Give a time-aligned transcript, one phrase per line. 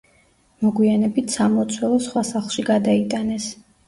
[0.61, 3.47] მოგვიანებით სამლოცველო სხვა სახლში გადაიტანეს.